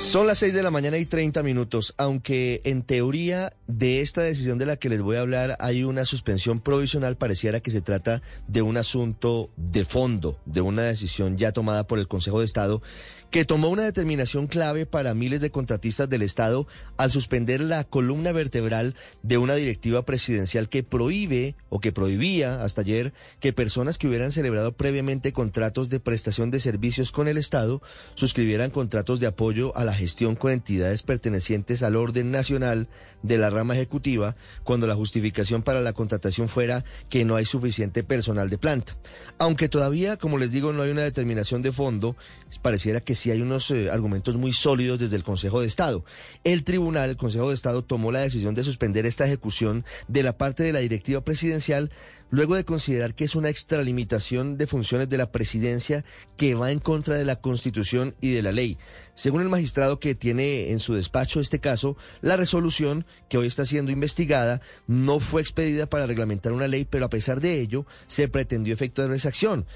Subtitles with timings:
[0.00, 4.56] Son las 6 de la mañana y 30 minutos, aunque en teoría de esta decisión
[4.56, 8.22] de la que les voy a hablar hay una suspensión provisional, pareciera que se trata
[8.48, 12.82] de un asunto de fondo, de una decisión ya tomada por el Consejo de Estado,
[13.30, 18.32] que tomó una determinación clave para miles de contratistas del Estado al suspender la columna
[18.32, 24.08] vertebral de una directiva presidencial que prohíbe o que prohibía hasta ayer que personas que
[24.08, 27.82] hubieran celebrado previamente contratos de prestación de servicios con el Estado
[28.14, 32.88] suscribieran contratos de apoyo a la gestión con entidades pertenecientes al orden nacional
[33.22, 38.02] de la rama ejecutiva cuando la justificación para la contratación fuera que no hay suficiente
[38.02, 38.96] personal de planta.
[39.38, 42.16] Aunque todavía, como les digo, no hay una determinación de fondo,
[42.62, 46.04] pareciera que sí hay unos eh, argumentos muy sólidos desde el Consejo de Estado.
[46.44, 50.36] El tribunal, el Consejo de Estado, tomó la decisión de suspender esta ejecución de la
[50.36, 51.90] parte de la directiva presidencial
[52.30, 56.04] luego de considerar que es una extralimitación de funciones de la presidencia
[56.36, 58.78] que va en contra de la Constitución y de la ley.
[59.14, 63.66] Según el magistrado que tiene en su despacho este caso, la resolución que hoy está
[63.66, 68.28] siendo investigada no fue expedida para reglamentar una ley, pero a pesar de ello se
[68.28, 69.66] pretendió efectuar esa acción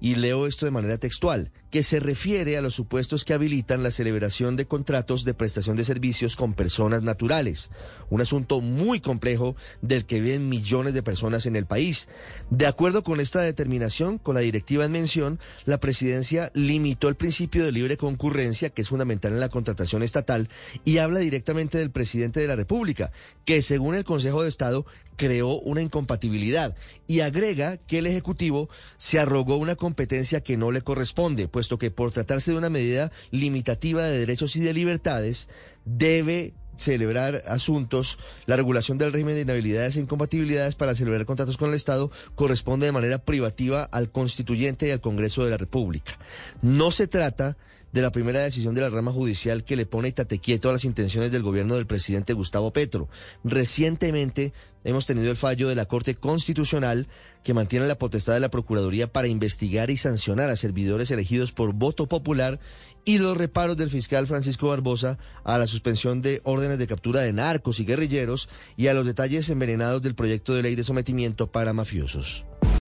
[0.00, 3.90] y leo esto de manera textual, que se refiere a los supuestos que habilitan la
[3.90, 7.70] celebración de contratos de prestación de servicios con personas naturales,
[8.08, 12.08] un asunto muy complejo del que viven millones de personas en el país.
[12.50, 17.64] De acuerdo con esta determinación, con la directiva en mención, la presidencia limitó el principio
[17.64, 20.48] de libre concurrencia, que es fundamental en la contratación estatal,
[20.84, 23.12] y habla directamente del presidente de la República,
[23.44, 24.86] que según el Consejo de Estado
[25.20, 26.74] creó una incompatibilidad
[27.06, 31.90] y agrega que el Ejecutivo se arrogó una competencia que no le corresponde, puesto que
[31.90, 35.50] por tratarse de una medida limitativa de derechos y de libertades,
[35.84, 41.68] debe celebrar asuntos, la regulación del régimen de inhabilidades e incompatibilidades para celebrar contratos con
[41.68, 46.18] el Estado corresponde de manera privativa al constituyente y al Congreso de la República.
[46.62, 47.58] No se trata
[47.92, 50.84] de la primera decisión de la rama judicial que le pone tate quieto a las
[50.84, 53.08] intenciones del gobierno del presidente Gustavo Petro.
[53.44, 54.52] Recientemente
[54.84, 57.08] hemos tenido el fallo de la Corte Constitucional
[57.42, 61.72] que mantiene la potestad de la Procuraduría para investigar y sancionar a servidores elegidos por
[61.72, 62.60] voto popular
[63.04, 67.32] y los reparos del fiscal Francisco Barbosa a la suspensión de órdenes de captura de
[67.32, 71.72] narcos y guerrilleros y a los detalles envenenados del proyecto de ley de sometimiento para
[71.72, 72.44] mafiosos.